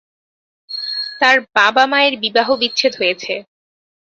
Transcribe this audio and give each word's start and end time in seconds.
তার 1.21 1.37
বাবা-মায়ের 1.55 2.13
বিবাহবিচ্ছেদ 2.23 2.93
হয়েছে। 2.99 3.33